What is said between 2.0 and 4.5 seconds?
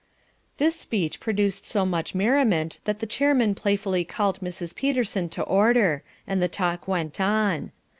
merriment that the chairman playfully called